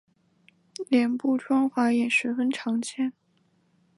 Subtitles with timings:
[0.89, 3.13] 脸部穿环也十分常见。